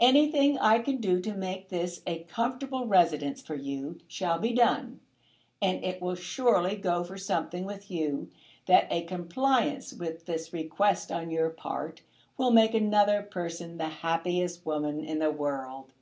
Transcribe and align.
Anything 0.00 0.58
I 0.58 0.80
can 0.80 0.96
do 0.96 1.20
to 1.20 1.32
make 1.36 1.68
this 1.68 2.02
a 2.08 2.24
comfortable 2.24 2.88
residence 2.88 3.40
for 3.40 3.54
you 3.54 4.00
shall 4.08 4.36
be 4.36 4.52
done; 4.52 4.98
and 5.62 5.84
it 5.84 6.02
will 6.02 6.16
surely 6.16 6.74
go 6.74 7.04
for 7.04 7.16
something 7.16 7.64
with 7.64 7.88
you, 7.88 8.28
that 8.66 8.88
a 8.90 9.04
compliance 9.04 9.92
with 9.92 10.26
this 10.26 10.52
request 10.52 11.12
on 11.12 11.30
your 11.30 11.50
part 11.50 12.02
will 12.36 12.50
make 12.50 12.74
another 12.74 13.22
person 13.22 13.78
the 13.78 13.86
happiest 14.02 14.66
woman 14.66 15.04
in 15.04 15.20
the 15.20 15.30
world. 15.30 15.92